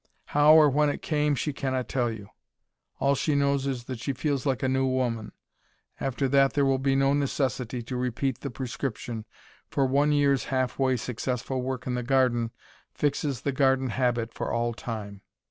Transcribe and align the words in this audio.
How 0.25 0.55
or 0.55 0.67
when 0.67 0.89
it 0.89 1.03
came 1.03 1.35
she 1.35 1.53
cannot 1.53 1.87
tell 1.87 2.11
you. 2.11 2.29
All 2.99 3.13
she 3.13 3.35
knows 3.35 3.67
is 3.67 3.83
that 3.83 3.99
she 3.99 4.13
feels 4.13 4.47
like 4.47 4.63
a 4.63 4.67
new 4.67 4.83
woman. 4.87 5.31
After 5.99 6.27
that 6.29 6.53
there 6.53 6.65
will 6.65 6.79
be 6.79 6.95
no 6.95 7.13
necessity 7.13 7.83
to 7.83 7.95
repeat 7.95 8.39
the 8.39 8.49
prescription, 8.49 9.25
for 9.69 9.85
one 9.85 10.11
year's 10.11 10.45
half 10.45 10.79
way 10.79 10.97
successful 10.97 11.61
work 11.61 11.85
in 11.85 11.93
the 11.93 12.01
garden 12.01 12.49
fixes 12.91 13.41
"the 13.41 13.51
garden 13.51 13.89
habit" 13.89 14.33
for 14.33 14.51
all 14.51 14.73
time. 14.73 15.21